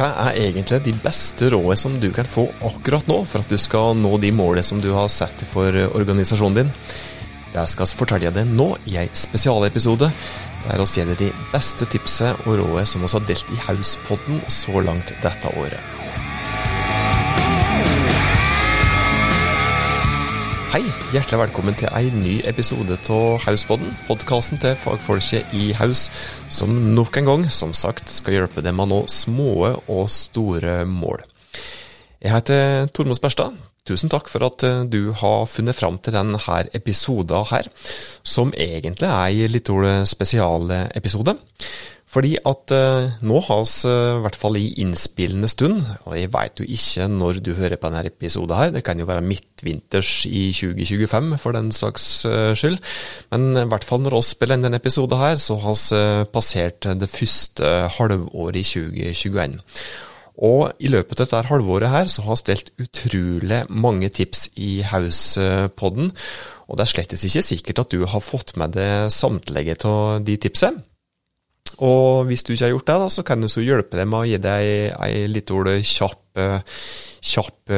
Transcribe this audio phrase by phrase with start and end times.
[0.00, 3.58] Hva er egentlig de beste rådene som du kan få akkurat nå for at du
[3.60, 6.70] skal nå de målene som du har satt for organisasjonen din?
[7.52, 10.08] Det skal jeg fortelle deg nå i en spesialepisode
[10.62, 14.40] der vi gir deg de beste tipsene og rådene som vi har delt i Hauspodden
[14.48, 16.09] så langt dette året.
[20.70, 26.04] Hei, hjertelig velkommen til en ny episode av Hauspodden, podkasten til fagfolket i Haus,
[26.46, 30.84] som nok en gang, som sagt, skal hjelpe deg med å nå små og store
[30.86, 31.24] mål.
[32.22, 33.58] Jeg heter Tormod Sperstad.
[33.82, 36.38] Tusen takk for at du har funnet fram til denne
[36.70, 37.66] episoden her,
[38.22, 39.74] som egentlig er en litt
[40.14, 41.34] spesialepisode.
[42.10, 46.32] Fordi at eh, nå har vi, eh, i hvert fall i innspillende stund, og jeg
[46.34, 50.26] veit jo ikke når du hører på denne episoden her, det kan jo være midtvinters
[50.26, 52.80] i 2025 for den slags eh, skyld,
[53.30, 56.24] men i hvert fall når vi spiller inn denne episoden her, så har vi eh,
[56.34, 59.60] passert det første halvåret i 2021.
[60.40, 64.80] Og i løpet av dette halvåret her, så har vi stilt utrolig mange tips i
[64.82, 66.10] Hauspodden,
[66.66, 70.40] og det er slett ikke sikkert at du har fått med deg samtlige av de
[70.40, 70.89] tipsene.
[71.80, 74.18] Og hvis du ikke har gjort det, da, så kan du så hjelpe deg med
[74.20, 75.48] å gi deg ei litt
[75.88, 76.40] kjapp,
[77.24, 77.72] kjapp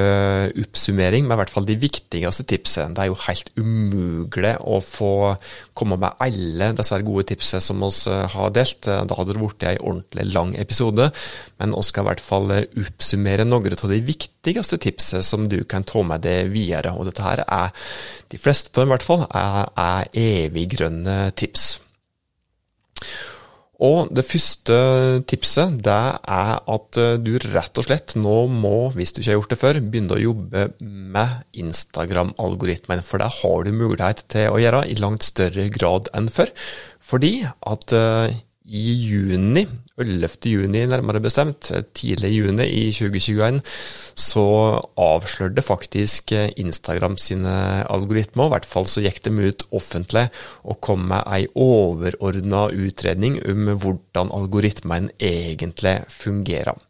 [0.58, 2.96] oppsummering med i hvert fall de viktigste tipsene.
[2.96, 5.12] Det er jo helt umulig å få
[5.78, 8.90] komme med alle disse gode tipsene som vi har delt.
[8.90, 11.12] Da hadde det blitt ei ordentlig lang episode,
[11.62, 15.86] men vi skal i hvert fall oppsummere noen av de viktigste tipsene som du kan
[15.86, 16.96] ta med deg videre.
[16.98, 17.70] Og dette her er,
[18.34, 21.76] de fleste av dem i hvert fall, er, er eviggrønne tips.
[23.80, 24.76] Og det første
[25.30, 29.38] tipset det er at eh, du rett og slett nå må, hvis du ikke har
[29.40, 33.02] gjort det før, begynne å jobbe med Instagram-algoritmen.
[33.06, 36.52] For det har du mulighet til å gjøre i langt større grad enn før.
[37.02, 38.28] Fordi at uh,
[38.72, 39.66] i juni,
[40.00, 40.48] 11.
[40.48, 43.60] juni nærmere bestemt, tidlig juni i 2021,
[44.16, 44.46] så
[44.96, 47.52] avslørte faktisk Instagram sine
[47.92, 50.26] algoritmer, i hvert fall så gikk de ut offentlig
[50.64, 56.80] og kom med ei overordna utredning om hvordan algoritmen egentlig fungerer.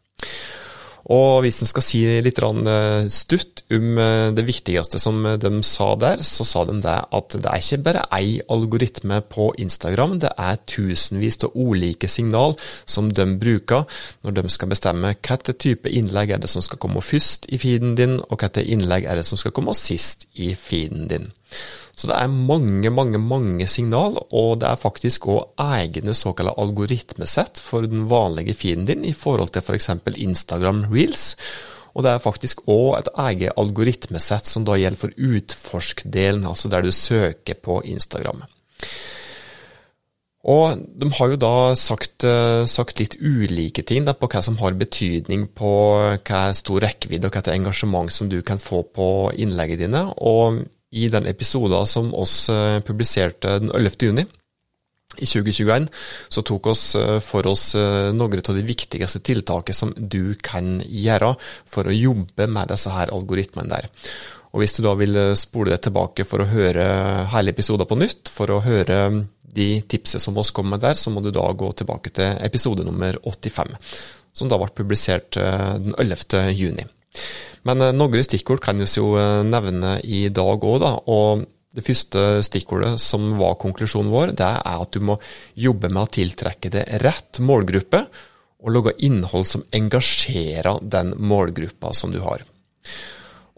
[1.11, 5.89] Og hvis en skal si litt eh, stutt om eh, det viktigste som de sa
[5.99, 10.31] der, så sa de det at det er ikke bare ei algoritme på Instagram, det
[10.39, 12.55] er tusenvis av ulike signal
[12.85, 13.83] som de bruker
[14.23, 17.97] når de skal bestemme hvilken type innlegg er det som skal komme først i feeden
[17.99, 21.31] din, og hvilket innlegg er det som skal komme sist i feeden din.
[21.93, 27.61] Så det er mange, mange, mange signal, og det er faktisk òg egne såkalte algoritmesett
[27.61, 29.91] for den vanlige feeden din i forhold til f.eks.
[30.01, 31.35] For Instagram Reels.
[31.93, 36.81] Og det er faktisk òg et eget algoritmesett som da gjelder for utforsk-delen, altså der
[36.81, 38.41] du søker på Instagram.
[40.43, 44.75] Og de har jo da sagt, eh, sagt litt ulike ting på hva som har
[44.75, 45.71] betydning på
[46.19, 50.03] hva stor rekkevidde og hva engasjement som du kan få på innleggene dine.
[50.19, 53.97] Og i den episoden som oss eh, publiserte den 11.
[54.01, 54.25] juni
[55.17, 55.87] i 2021,
[56.29, 60.79] så tok oss eh, for oss eh, noen av de viktigste tiltakene som du kan
[60.85, 61.33] gjøre
[61.69, 63.89] for å jobbe med disse her algoritmene der.
[64.53, 66.83] Og Hvis du da vil spole deg tilbake for å høre
[67.31, 68.99] hele episoden på nytt, for å høre
[69.53, 72.85] de tipsene som oss kom med der, så må du da gå tilbake til episode
[72.85, 73.73] nummer 85,
[74.37, 76.53] som da ble publisert den 11.
[76.53, 76.85] juni.
[77.67, 80.93] Men eh, noen stikkord kan vi jo eh, nevne i dag òg, da.
[81.07, 85.17] og det første stikkordet som var konklusjonen vår, det er at du må
[85.57, 88.05] jobbe med å tiltrekke det rett målgruppe,
[88.63, 92.45] og lage innhold som engasjerer den målgruppa som du har.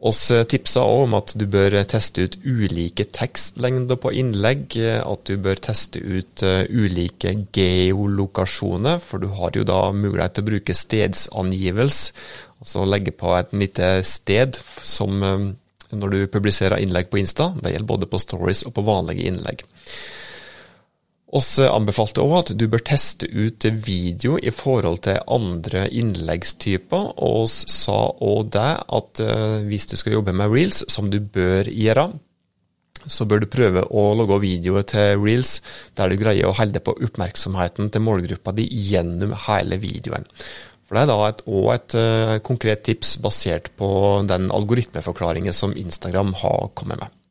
[0.05, 5.27] Oss eh, tipsa òg om at du bør teste ut ulike tekstlengder på innlegg, at
[5.27, 10.77] du bør teste ut ulike geolokasjoner, for du har jo da mulighet til å bruke
[10.77, 15.47] stedsangivelse Altså legge på et lite sted som eh,
[15.95, 17.51] når du publiserer innlegg på Insta.
[17.61, 19.65] Det gjelder både på stories og på vanlige innlegg.
[21.35, 27.41] Oss anbefalte òg at du bør teste ut video i forhold til andre innleggstyper, og
[27.47, 28.69] oss sa òg det
[28.99, 32.07] at eh, hvis du skal jobbe med reels, som du bør gjøre,
[33.05, 35.59] så bør du prøve å lage videoer til reels
[35.97, 40.25] der du greier å holde på oppmerksomheten til målgruppa di gjennom hele videoen.
[40.85, 43.89] For Det er da et, og et uh, konkret tips basert på
[44.29, 47.21] den algoritmeforklaringen som Instagram har kommet med.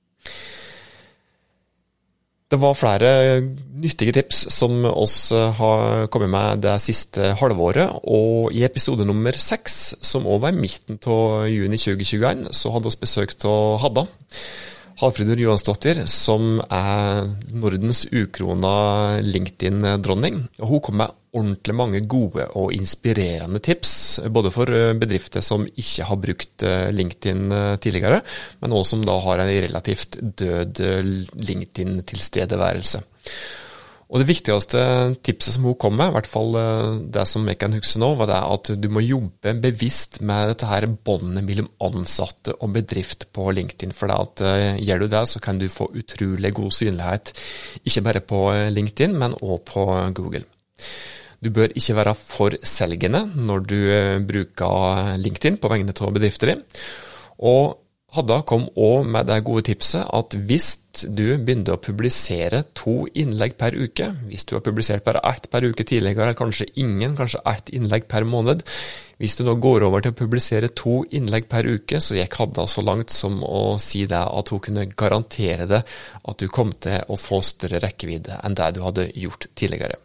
[2.55, 3.41] Det var flere
[3.83, 9.35] nyttige tips som oss eh, har kommet med det siste halvåret, og i episode nummer
[9.35, 14.07] seks, som òg var i midten av juni 2021, så hadde vi besøk av Hadda.
[15.01, 20.45] Halfridur Johansdottir, som er Nordens ukrona LinkedIn-dronning.
[20.61, 25.67] og Hun kom med ordentlig mange gode og inspirerende tips, både for eh, bedrifter som
[25.67, 28.23] ikke har brukt eh, LinkedIn eh, tidligere,
[28.63, 30.81] men også som da har en relativt død
[31.35, 33.03] LinkedIn-tilstedeværelse.
[34.15, 34.81] Og Det viktigste
[35.27, 36.53] tipset som hun kom med, i hvert fall
[37.11, 40.69] det som jeg kan huske nå, var det at du må jobbe bevisst med dette
[40.69, 43.97] her båndet mellom ansatte og bedrift på LinkedIn.
[43.97, 44.45] For at
[44.79, 47.33] gjør du det, så kan du få utrolig god synlighet,
[47.83, 48.45] ikke bare på
[48.77, 50.45] LinkedIn, men òg på Google.
[51.45, 56.63] Du bør ikke være for selgende når du eh, bruker LinkedIn på vegne av bedrifter.
[57.45, 57.81] Og
[58.15, 60.69] Hadda kom òg med det gode tipset at hvis
[61.03, 65.67] du begynner å publisere to innlegg per uke, hvis du har publisert bare ett per
[65.67, 68.63] uke tidligere, kanskje ingen, kanskje ett innlegg per måned,
[69.19, 72.69] hvis du nå går over til å publisere to innlegg per uke, så gikk Hadda
[72.71, 75.83] så langt som å si det at hun kunne garantere det
[76.23, 79.99] at du kom til å få større rekkevidde enn det du hadde gjort tidligere.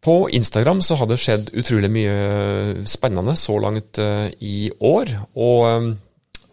[0.00, 5.12] På Instagram så har det skjedd utrolig mye spennende så langt eh, i år.
[5.36, 5.66] Og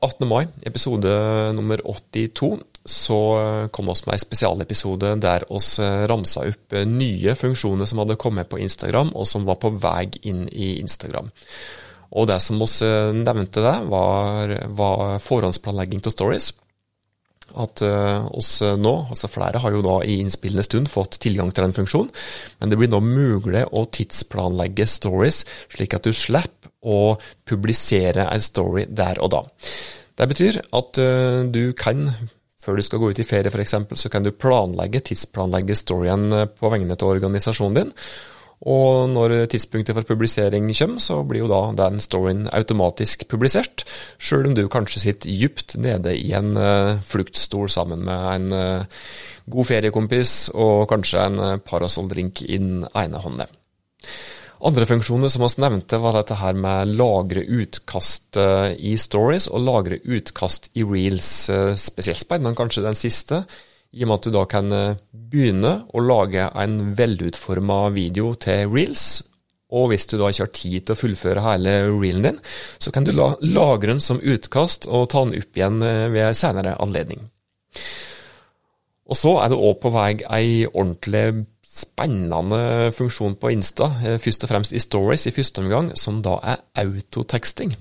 [0.03, 0.25] 18.
[0.25, 1.13] Eh, mai, episode
[1.55, 5.77] nummer 82, så eh, kom oss med en spesialepisode der oss
[6.11, 10.43] ramsa opp nye funksjoner som hadde kommet på Instagram, og som var på vei inn
[10.51, 11.31] i Instagram.
[12.19, 16.51] Og det som oss nevnte der, var, var forhåndsplanlegging av stories
[17.55, 21.51] at uh, oss eh, nå, altså flere har jo da i innspillende stund fått tilgang
[21.51, 22.11] til den funksjonen,
[22.59, 27.17] men det blir nå mulig å tidsplanlegge stories, slik at du slipper å
[27.47, 29.43] publisere en story der og da.
[30.17, 32.07] Det betyr at uh, du kan,
[32.63, 36.73] før du skal gå ut i ferie f.eks., så kan du planlegge, tidsplanlegge storyen på
[36.73, 37.93] vegne av organisasjonen din,
[38.65, 43.85] og når tidspunktet for publisering kommer, så blir jo da den storyen automatisk publisert,
[44.17, 49.03] sjøl om du kanskje sitter dypt nede i en uh, fluktstol sammen med en uh,
[49.45, 53.45] god feriekompis og kanskje en uh, parasolldrink i den ene hånda.
[54.65, 58.39] Andre funksjoner som vi nevnte, var dette her med lagre utkast
[58.81, 61.29] i stories og lagre utkast i reels.
[61.77, 63.43] Spesielt spennende kanskje den siste
[63.95, 68.67] i og med at du da kan eh, begynne å lage en velutforma video til
[68.71, 69.07] reels.
[69.75, 72.37] Og hvis du da ikke har tid til å fullføre hele reelen din,
[72.79, 76.37] så kan du la lagre den som utkast og ta den opp igjen eh, ved
[76.39, 77.27] senere anledning.
[79.07, 81.45] Og så er det òg på vei ei ordentlig
[81.77, 86.39] spennende funksjon på Insta, eh, først og fremst i stories i første omgang, som da
[86.43, 87.75] er autoteksting.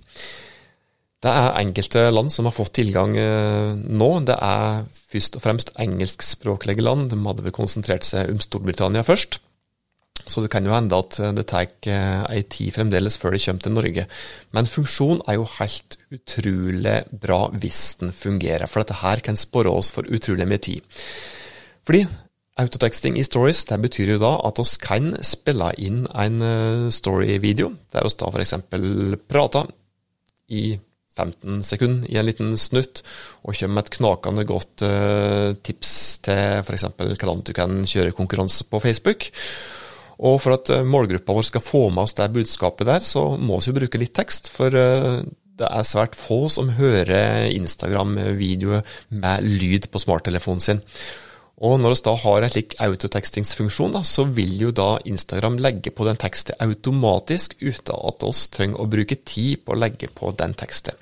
[1.27, 4.11] Det er enkelte land som har fått tilgang eh, nå.
[4.29, 7.09] Det er først og fremst engelskspråklige land.
[7.11, 9.41] De hadde vel konsentrert seg om Storbritannia først.
[10.27, 13.67] Så det kan jo hende at det tar eh, ei tid fremdeles før det kommer
[13.67, 14.07] til Norge.
[14.55, 19.73] Men funksjon er jo helt utrolig bra hvis den fungerer, for dette her kan spore
[19.73, 21.03] oss for utrolig mye tid.
[21.87, 22.05] Fordi
[22.63, 27.75] autoteksting i stories det betyr jo da at oss kan spille inn en eh, storyvideo,
[27.91, 28.61] der oss da f.eks.
[29.27, 29.75] prater
[30.55, 30.77] i
[31.17, 33.03] 15 sekunder i en liten snutt,
[33.43, 35.95] og kommer med et knakende godt uh, tips
[36.27, 36.87] til f.eks.
[36.97, 39.31] hvordan du kan kjøre konkurranse på Facebook.
[40.17, 43.61] Og for at uh, målgruppa vår skal få med oss det budskapet der, så må
[43.65, 44.53] vi bruke litt tekst.
[44.55, 45.21] For uh,
[45.57, 48.85] det er svært få som hører Instagram-videoer
[49.17, 50.85] med lyd på smarttelefonen sin.
[51.65, 56.05] Og når vi da har en slik autotekstingsfunksjon, så vil jo da Instagram legge på
[56.05, 60.53] den teksten automatisk uten at oss trenger å bruke tid på å legge på den
[60.59, 60.99] teksten.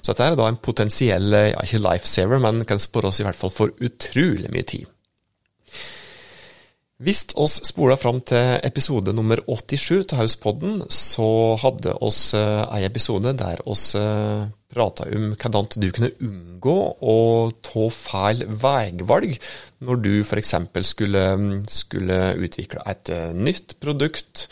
[0.00, 3.36] Så dette er da en potensiell, ja ikke lifesaver, men kan spore oss i hvert
[3.36, 4.88] fall for utrolig mye tid.
[6.98, 12.80] Hvis oss spoler fram til episode nummer 87 til Hauspodden, så hadde oss eh, ei
[12.88, 17.16] episode der eh, prata om hvordan du kunne unngå å
[17.64, 19.38] ta feil veivalg
[19.84, 20.54] når du f.eks.
[20.90, 21.24] Skulle,
[21.72, 24.48] skulle utvikle et eh, nytt produkt,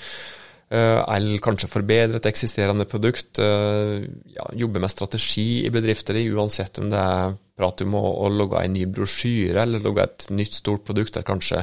[0.66, 3.38] eller kanskje forbedre et eksisterende produkt.
[3.38, 8.64] Ja, jobbe med strategi i bedrifter, uansett om det er prat om å, å logge
[8.66, 11.14] en ny brosjyre eller logge et nytt stort produkt.
[11.14, 11.62] eller kanskje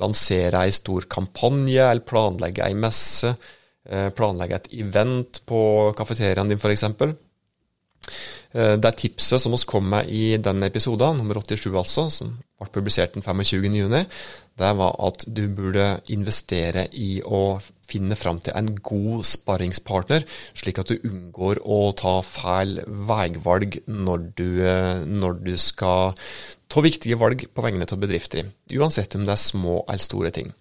[0.00, 3.34] lansere ei stor kampanje, eller planlegge ei messe,
[3.88, 5.60] eh, planlegge et event på
[5.98, 6.86] kafeteriaen din f.eks.
[8.52, 12.70] Eh, det tipset som vi kom med i den episoden, nummer 87 altså, som ble
[12.74, 14.06] publisert den 25.6,
[14.60, 20.26] det var at du burde investere i å finne fram til en god sparringspartner,
[20.58, 26.14] slik at du unngår å ta feil veivalg når du, eh, når du skal
[26.70, 30.54] ta viktige valg på vegne av bedrifter, uansett om det er små eller store ting.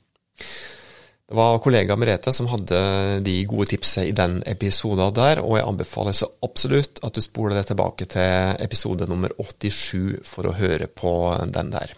[1.29, 2.77] Det var kollega Merete som hadde
[3.21, 7.59] de gode tipsene i den episoden der, og jeg anbefaler så absolutt at du spoler
[7.59, 11.13] deg tilbake til episode nummer 87 for å høre på
[11.53, 11.93] den der.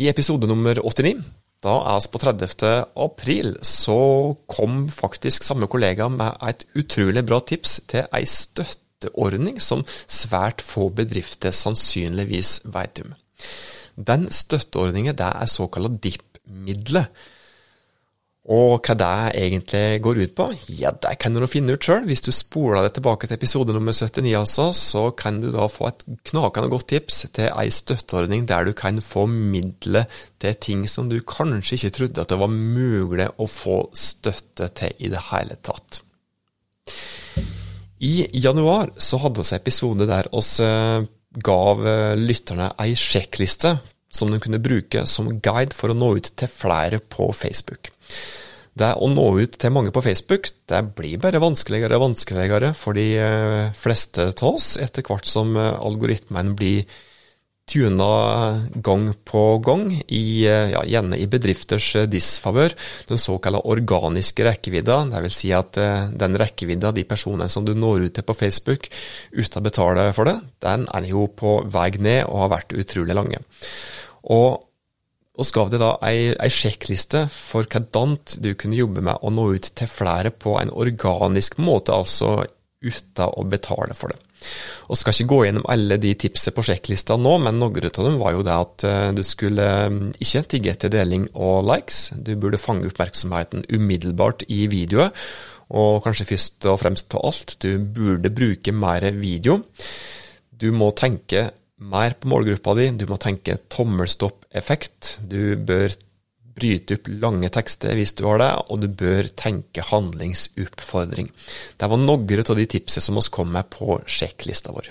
[0.00, 1.20] I episode nummer 89,
[1.60, 2.66] da er vi på 30.
[3.04, 4.00] april, så
[4.48, 10.88] kom faktisk samme kollega med et utrolig bra tips til ei støtteordning som svært få
[10.88, 13.12] bedrifter sannsynligvis veit om.
[13.98, 17.12] Den støtteordningen er såkalla DIP-midler.
[18.48, 20.46] Og hva det egentlig går ut på,
[20.78, 22.06] ja, det kan du finne ut sjøl.
[22.08, 25.90] Hvis du spoler deg tilbake til episode nummer 79, altså, så kan du da få
[25.90, 30.08] et knakende godt tips til ei støtteordning der du kan få midler
[30.40, 34.96] til ting som du kanskje ikke trodde at det var mulig å få støtte til
[35.04, 36.00] i det hele tatt.
[38.00, 41.04] I januar så hadde vi episode der oss eh,
[41.44, 43.76] gav eh, lytterne ei sjekkliste
[44.08, 47.92] som de kunne bruke som guide for å nå ut til flere på Facebook.
[48.78, 52.94] Det å nå ut til mange på Facebook, det blir bare vanskeligere og vanskeligere for
[52.94, 56.98] de eh, fleste av oss, etter hvert som algoritmene blir
[57.68, 62.76] tuna gang på gang, i, eh, ja, gjerne i bedrifters disfavør,
[63.10, 65.00] den såkalte organiske rekkevidda.
[65.26, 65.80] Vil si at
[66.22, 68.88] den rekkevidda, de personene som du når ut til på Facebook
[69.34, 73.18] uten å betale for det, den er jo på vei ned og har vært utrolig
[73.18, 73.42] lange.
[74.30, 74.67] Og
[75.38, 79.44] og så deg da ei, ei sjekkliste for hvordan du kunne jobbe med å nå
[79.54, 82.42] ut til flere på en organisk måte, altså
[82.82, 84.18] uten å betale for det.
[84.86, 88.18] Og skal ikke gå gjennom alle de tipsene på sjekklista nå, men noen av dem
[88.20, 92.12] var jo det at eh, du skulle eh, ikke tigge etter deling og likes.
[92.14, 95.14] Du burde fange oppmerksomheten umiddelbart i videoet,
[95.74, 99.58] og kanskje først og fremst på alt, du burde bruke mer video.
[100.58, 102.90] Du må tenke mer på målgruppa di.
[102.98, 105.18] Du må tenke tommelstopp-effekt.
[105.30, 105.94] Du bør
[106.58, 111.30] bryte opp lange tekster hvis du har det, og du bør tenke handlingsoppfordring.
[111.78, 114.90] Det var noen av de tipsene som vi kom med på sjekklista vår.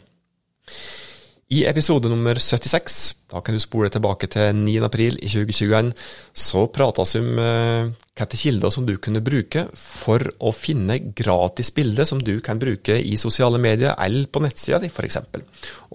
[1.47, 2.95] I episode nummer 76,
[3.31, 4.73] da kan du spole tilbake til 9.
[4.83, 5.93] april i 2021,
[6.35, 7.87] så prates om uh,
[8.19, 12.97] hvilke kilder som du kunne bruke for å finne gratis bilder som du kan bruke
[12.99, 15.21] i sosiale medier eller på nettsida di, f.eks.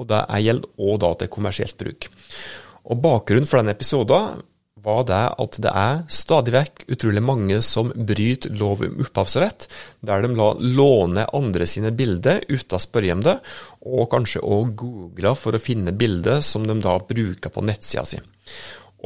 [0.01, 2.09] Og det gjelder òg til kommersielt bruk.
[2.89, 4.41] Og Bakgrunnen for denne episoden
[4.83, 9.69] var det at det er stadig vekk utrolig mange som bryter lov om opphavsrett,
[10.03, 13.37] der de la låne andre sine bilder uten å spørre om det,
[13.87, 18.21] og kanskje òg googler for å finne bilder som de da bruker på nettsida si.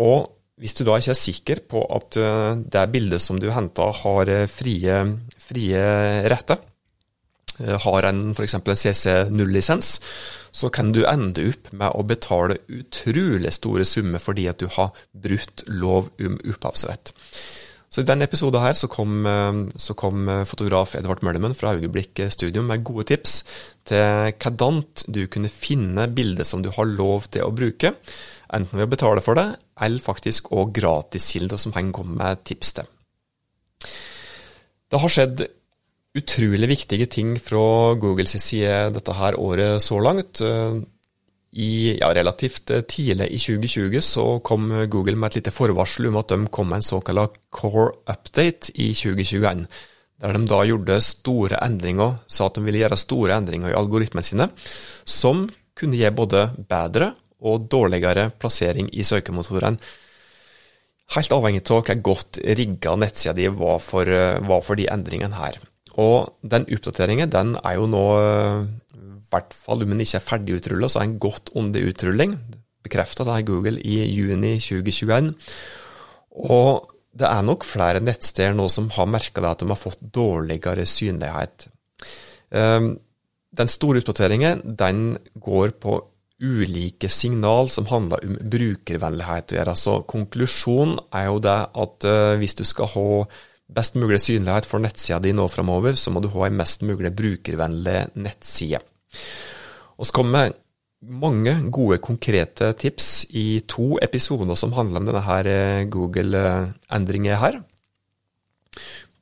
[0.00, 3.90] Og hvis du da ikke er sikker på at eh, det bildet som du henta
[4.02, 5.02] har eh, frie,
[5.48, 5.82] frie
[6.32, 6.62] retter,
[7.58, 8.54] har en f.eks.
[8.58, 9.92] en CC0-lisens,
[10.52, 14.92] så kan du ende opp med å betale utrolig store summer fordi at du har
[15.12, 17.14] brutt lov om opphavsrett.
[17.86, 22.20] Så I denne episoden her så kom, eh, så kom fotograf Edvard Møllemann fra Øyeblikk
[22.34, 23.38] Studio med gode tips
[23.86, 27.94] til hvordan du kunne finne bilder som du har lov til å bruke,
[28.52, 29.46] enten ved å betale for det,
[29.80, 32.90] eller faktisk òg gratiskilder som han kom med tips til.
[34.86, 35.46] Det har skjedd
[36.16, 40.40] utrolig viktige ting fra Googles side dette her året så langt.
[40.40, 40.78] Eh,
[41.56, 46.18] I ja, relativt eh, tidlig i 2020 så kom Google med et lite forvarsel om
[46.20, 49.66] at de kom med en såkalt core update i 2021.
[50.16, 54.24] Der de da gjorde store endringer, sa at de ville gjøre store endringer i algoritmene
[54.24, 54.48] sine,
[55.04, 55.44] som
[55.76, 57.12] kunne gi både bedre
[57.44, 59.76] og dårligere plassering i søkemotorene.
[61.14, 65.36] Helt avhengig av hvor godt rigga nettsida di var for, eh, var for de endringene
[65.36, 65.60] her.
[66.02, 68.04] Og den oppdateringen den er jo nå,
[68.96, 72.36] i hvert fall om den ikke er ferdig utrulla, så er den godt under utrulling.
[72.86, 75.32] Bekrefta av Google i juni 2021.
[76.52, 80.84] Og det er nok flere nettsteder nå som har merka at de har fått dårligere
[80.88, 81.68] synlighet.
[82.52, 82.98] Ehm,
[83.56, 85.96] den store oppdateringen den går på
[86.36, 89.76] ulike signal som handler om brukervennlighet å gjøre.
[89.80, 93.06] Så konklusjonen er jo det at eh, hvis du skal ha
[93.66, 97.12] best mulig synlighet for nettsida di nå framover, så må du ha en mest mulig
[97.16, 98.80] brukervennlig nettside.
[99.96, 100.54] Og så kommer
[101.06, 107.60] mange gode, konkrete tips i to episoder som handler om denne eh, Google-endringen her.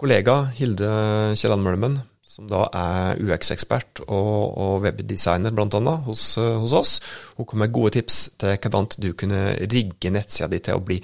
[0.01, 0.91] Kollega Hilde
[1.39, 5.95] Kielland Mølmen som da er UX-ekspert og, og webdesigner bl.a.
[6.07, 6.95] Hos, hos oss.
[7.37, 10.99] Hun kom med gode tips til hvordan du kunne rigge nettsida di til å bli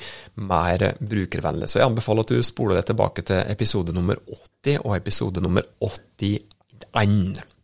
[0.48, 1.68] mer brukervennlig.
[1.70, 4.18] Så jeg anbefaler at du spoler deg tilbake til episode nummer
[4.64, 7.59] 80 og episode nummer 81.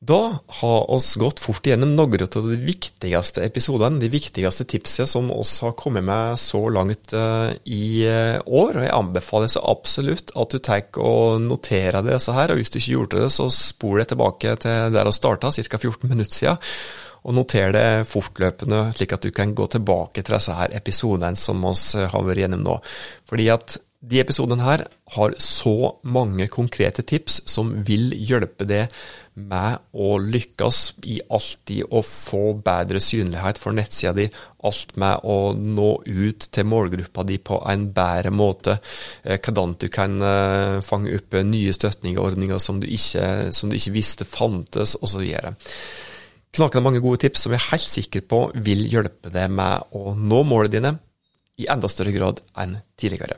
[0.00, 5.26] Da har oss gått fort igjennom noen av de viktigste episodene, de viktigste tipsene som
[5.34, 8.78] oss har kommet med så langt uh, i uh, år.
[8.78, 12.48] og Jeg anbefaler så absolutt at du tar og noterer disse her.
[12.48, 15.82] og Hvis du ikke gjorde det, så spol deg tilbake til der vi starta, ca.
[15.84, 16.72] 14 minutter siden.
[17.20, 21.60] Og noter det fortløpende, slik at du kan gå tilbake til disse her episodene som
[21.68, 22.80] oss har vært gjennom nå.
[23.28, 28.94] Fordi at de episodene her har så mange konkrete tips som vil hjelpe deg
[29.36, 30.78] med å lykkes
[31.12, 34.26] i alltid å få bedre synlighet for nettsida di,
[34.64, 38.78] alt med å nå ut til målgruppa di på en bedre måte,
[39.22, 43.96] eh, hvordan du kan eh, fange opp nye støtningsordninger som du ikke, som du ikke
[43.98, 45.28] visste fantes, osv.
[46.56, 50.16] Knakende mange gode tips som jeg er helt sikker på vil hjelpe deg med å
[50.16, 50.96] nå målene dine
[51.60, 53.36] i enda større grad enn tidligere.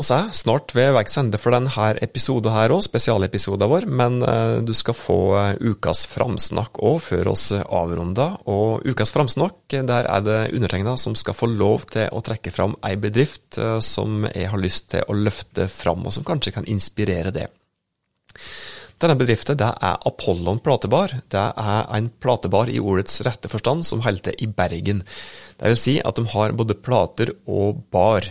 [0.00, 4.22] Og så er snart ved veis ende for denne episoden her òg, spesialepisoden vår, men
[4.24, 8.38] uh, du skal få uh, ukas framsnakk òg før oss avrunder.
[8.48, 12.78] Og ukas framsnakk, der er det undertegna som skal få lov til å trekke fram
[12.88, 17.34] ei bedrift som jeg har lyst til å løfte fram, og som kanskje kan inspirere
[17.36, 17.50] det.
[19.00, 21.12] Denne bedriften det er Apollon platebar.
[21.32, 25.00] Det er en platebar i ordets rette forstand som holder til i Bergen.
[25.60, 28.28] Det vil si at de har både plater og bar.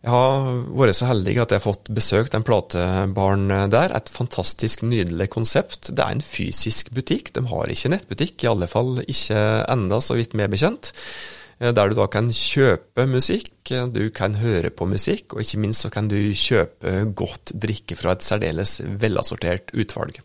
[0.00, 0.46] Jeg har
[0.80, 3.92] vært så heldig at jeg har fått besøkt en platebaren der.
[3.92, 5.90] Et fantastisk nydelig konsept.
[5.92, 7.34] Det er en fysisk butikk.
[7.36, 10.94] De har ikke nettbutikk, i alle fall ikke enda, så vidt meg bekjent.
[11.60, 13.52] Eh, der du da kan kjøpe musikk,
[13.92, 18.16] du kan høre på musikk, og ikke minst så kan du kjøpe godt drikke fra
[18.16, 20.22] et særdeles velassortert utvalg.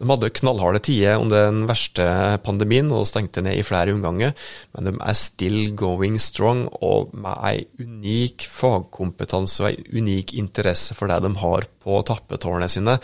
[0.00, 2.06] De hadde knallharde tider under den verste
[2.46, 4.32] pandemien og stengte ned i flere omganger,
[4.72, 10.96] men de er still going strong og med ei unik fagkompetanse og ei unik interesse
[10.96, 12.96] for det de har på tappetårnene sine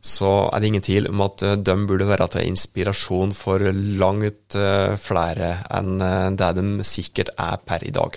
[0.00, 3.60] så er det ingen tvil om at eh, de burde være til inspirasjon for
[4.00, 8.16] langt eh, flere enn eh, det de sikkert er per i dag.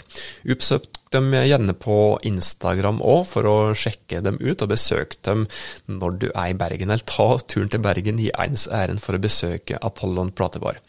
[0.55, 5.45] Oppsøk dem gjerne på Instagram òg for å sjekke dem ut, og besøk dem
[5.91, 6.89] når du er i Bergen.
[6.89, 10.79] Eller ta turen til Bergen i ens ærend for å besøke Apollon platebar.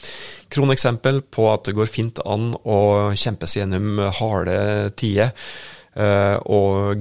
[0.55, 2.81] Kroneksempel på at det går fint an å
[3.19, 4.57] kjempe seg gjennom harde
[4.97, 5.35] tider
[5.95, 6.37] eh,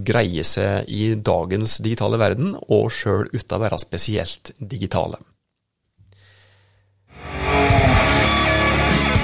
[0.05, 5.21] greie seg i dagens digitale verden, og sjøl uten å være spesielt digitale.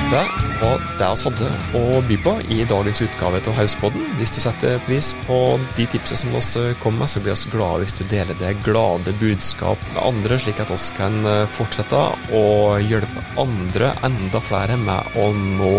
[0.10, 0.22] Det
[0.62, 4.08] var det vi hadde å by på i dagens utgave av Hauspodden.
[4.18, 5.38] Hvis du setter pris på
[5.78, 9.14] de tipsene som vi kom med, så blir vi glade hvis du deler det glade
[9.22, 12.02] budskap med andre, slik at vi kan eh, fortsette
[12.34, 12.44] å
[12.82, 15.74] hjelpe andre, enda flere, med å nå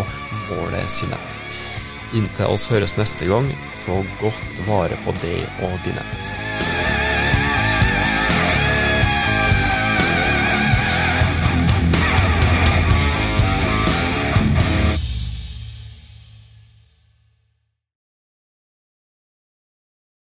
[0.46, 1.18] målet sine.
[2.16, 3.46] Inntil oss høres neste gang,
[3.84, 6.29] så godt vare på deg og dine.